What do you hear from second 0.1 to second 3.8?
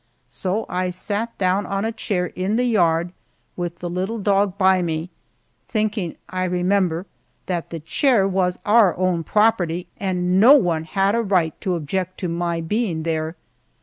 So I sat down on a chair in the yard with